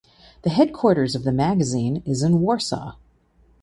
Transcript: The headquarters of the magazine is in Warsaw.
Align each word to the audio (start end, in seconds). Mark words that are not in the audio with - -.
The 0.41 0.49
headquarters 0.49 1.13
of 1.13 1.25
the 1.25 1.31
magazine 1.31 2.01
is 2.07 2.23
in 2.23 2.39
Warsaw. 2.41 2.95